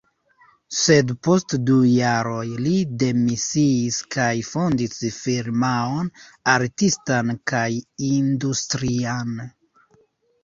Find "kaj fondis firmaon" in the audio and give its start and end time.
4.15-6.09